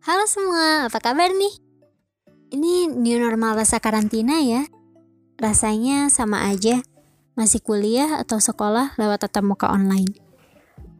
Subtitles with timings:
[0.00, 1.60] Halo semua, apa kabar nih?
[2.56, 4.64] Ini new normal rasa karantina ya.
[5.36, 6.80] Rasanya sama aja,
[7.36, 10.08] masih kuliah atau sekolah lewat tatap muka online.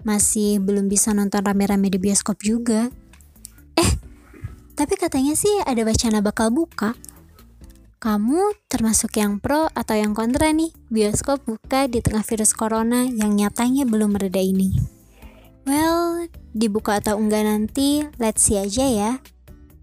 [0.05, 2.93] Masih belum bisa nonton rame-rame di bioskop juga.
[3.81, 3.91] Eh,
[4.77, 6.93] tapi katanya sih ada wacana bakal buka.
[8.05, 13.33] Kamu termasuk yang pro atau yang kontra nih bioskop buka di tengah virus corona yang
[13.33, 15.00] nyatanya belum mereda ini?
[15.71, 19.13] Well, dibuka atau enggak nanti, let's see aja ya.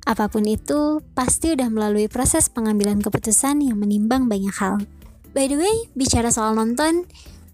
[0.04, 4.84] Apa pun itu, pasti udah melalui proses pengambilan keputusan yang menimbang banyak hal.
[5.32, 7.08] By the way, bicara soal nonton,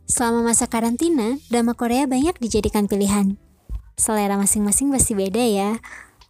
[0.10, 3.38] selama masa karantina, drama Korea banyak dijadikan pilihan.
[4.02, 5.78] Selera masing-masing pasti beda ya.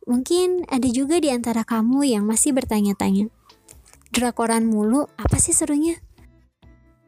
[0.03, 3.31] Mungkin ada juga di antara kamu yang masih bertanya-tanya,
[4.11, 6.03] drakoran mulu, apa sih serunya?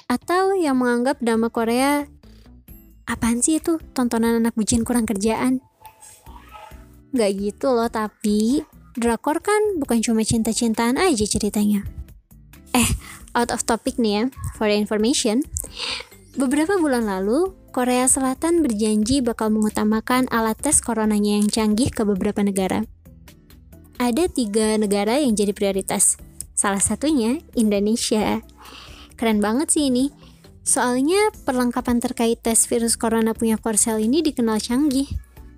[0.08, 2.08] Atau yang menganggap drama Korea
[3.06, 5.62] apaan sih itu tontonan anak bucin kurang kerjaan
[7.16, 8.68] Gak gitu loh tapi
[9.00, 11.88] drakor kan bukan cuma cinta-cintaan aja ceritanya
[12.76, 12.90] eh
[13.32, 14.24] out of topic nih ya
[14.60, 15.46] for the information
[16.36, 22.40] beberapa bulan lalu Korea Selatan berjanji bakal mengutamakan alat tes coronanya yang canggih ke beberapa
[22.40, 22.88] negara.
[24.00, 26.16] Ada tiga negara yang jadi prioritas.
[26.56, 28.40] Salah satunya Indonesia.
[29.20, 30.08] Keren banget sih ini.
[30.66, 35.06] Soalnya perlengkapan terkait tes virus corona punya Korsel ini dikenal canggih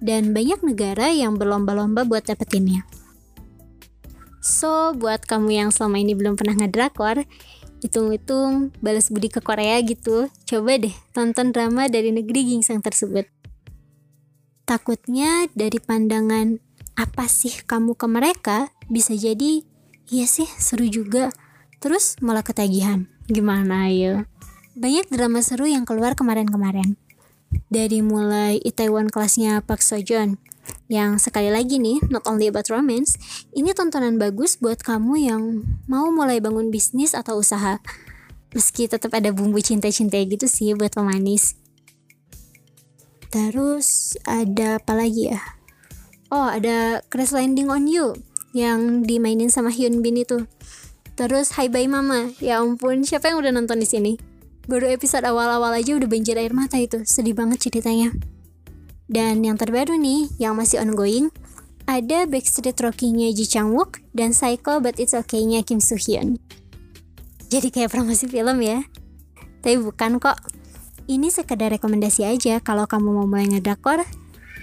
[0.04, 2.84] dan banyak negara yang berlomba-lomba buat dapetinnya.
[4.44, 7.24] So, buat kamu yang selama ini belum pernah ngedrakor,
[7.80, 13.28] hitung-hitung balas budi ke Korea gitu, coba deh tonton drama dari negeri gingseng tersebut.
[14.68, 16.60] Takutnya dari pandangan
[17.00, 18.58] apa sih kamu ke mereka
[18.92, 19.64] bisa jadi
[20.12, 21.32] iya sih seru juga,
[21.80, 23.08] terus malah ketagihan.
[23.28, 24.28] Gimana ayo?
[24.78, 27.02] Banyak drama seru yang keluar kemarin-kemarin.
[27.74, 30.38] Dari mulai Itaewon kelasnya Park Seo-joon,
[30.86, 33.18] yang sekali lagi nih, not only about romance,
[33.58, 37.82] ini tontonan bagus buat kamu yang mau mulai bangun bisnis atau usaha.
[38.54, 41.58] Meski tetap ada bumbu cinta-cinta gitu sih buat pemanis.
[43.34, 45.42] Terus ada apa lagi ya?
[46.30, 48.14] Oh, ada Crash Landing on You
[48.54, 50.46] yang dimainin sama Hyun Bin itu.
[51.18, 52.30] Terus Hi Bye Mama.
[52.38, 54.37] Ya ampun, siapa yang udah nonton di sini?
[54.68, 58.12] Baru episode awal-awal aja udah banjir air mata itu, sedih banget ceritanya.
[59.08, 61.32] Dan yang terbaru nih, yang masih ongoing,
[61.88, 66.36] ada Backstreet Rookie-nya Ji Chang Wook dan Psycho But It's Okay-nya Kim Soo Hyun.
[67.48, 68.84] Jadi kayak promosi film ya.
[69.64, 70.36] Tapi bukan kok.
[71.08, 74.04] Ini sekedar rekomendasi aja kalau kamu mau mulai ngedrakor.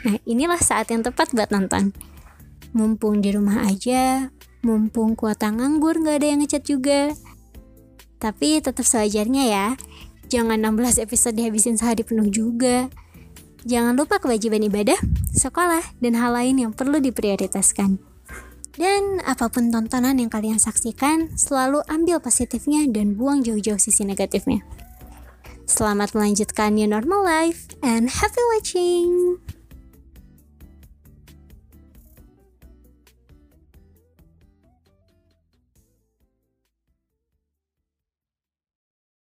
[0.04, 1.96] Nah, inilah saat yang tepat buat nonton.
[2.76, 4.28] Mumpung di rumah aja,
[4.60, 7.16] mumpung kuota nganggur nggak ada yang ngechat juga.
[8.20, 9.66] Tapi tetap sewajarnya ya.
[10.34, 12.90] Jangan 16 episode dihabisin sehari penuh juga.
[13.62, 14.98] Jangan lupa kewajiban ibadah,
[15.30, 18.02] sekolah, dan hal lain yang perlu diprioritaskan.
[18.74, 24.66] Dan apa pun tontonan yang kalian saksikan, selalu ambil positifnya dan buang jauh-jauh sisi negatifnya.
[25.70, 29.38] Selamat melanjutkan new normal life and happy watching!